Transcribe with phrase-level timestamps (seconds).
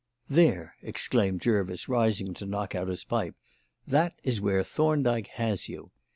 [0.31, 3.35] "There!" exclaimed Jervis, rising to knock out his pipe,
[3.85, 5.91] "that is where Thorndyke has you.